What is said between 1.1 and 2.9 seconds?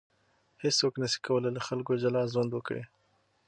کولای له خلکو جلا ژوند وکړي.